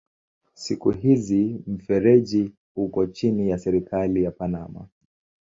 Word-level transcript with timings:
Siku 0.53 0.91
hizi 0.91 1.61
mfereji 1.67 2.51
uko 2.75 3.05
chini 3.07 3.49
ya 3.49 3.57
serikali 3.59 4.23
ya 4.23 4.31
Panama. 4.31 4.87